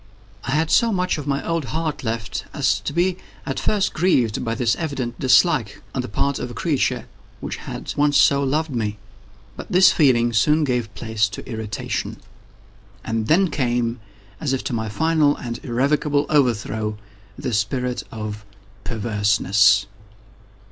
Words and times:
I 0.45 0.53
had 0.53 0.71
so 0.71 0.91
much 0.91 1.19
of 1.19 1.27
my 1.27 1.47
old 1.47 1.65
heart 1.65 2.03
left, 2.03 2.45
as 2.55 2.79
to 2.79 2.91
be 2.91 3.17
at 3.45 3.59
first 3.59 3.93
grieved 3.93 4.43
by 4.43 4.55
this 4.55 4.75
evident 4.77 5.19
dislike 5.19 5.79
on 5.93 6.01
the 6.01 6.07
part 6.07 6.39
of 6.39 6.49
a 6.49 6.55
creature 6.55 7.05
which 7.39 7.57
had 7.57 7.93
once 7.95 8.17
so 8.17 8.43
loved 8.43 8.71
me. 8.71 8.97
But 9.55 9.71
this 9.71 9.91
feeling 9.91 10.33
soon 10.33 10.63
gave 10.63 10.91
place 10.95 11.29
to 11.29 11.47
irritation. 11.47 12.17
And 13.05 13.27
then 13.27 13.51
came, 13.51 13.99
as 14.39 14.53
if 14.53 14.63
to 14.63 14.73
my 14.73 14.89
final 14.89 15.37
and 15.37 15.63
irrevocable 15.63 16.25
overthrow, 16.29 16.97
the 17.37 17.53
spirit 17.53 18.01
of 18.11 18.43
PERVERSENESS. 18.83 19.85